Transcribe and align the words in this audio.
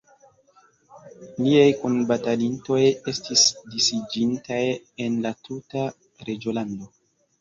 Liaj 1.47 1.67
kunbatalintoj 1.81 2.79
estis 3.13 3.45
disiĝintaj 3.75 4.61
en 5.07 5.21
la 5.27 5.35
tuta 5.49 5.85
reĝolando. 6.31 6.91